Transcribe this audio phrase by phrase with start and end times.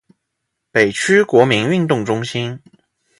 [0.71, 2.59] 北区国民运动中心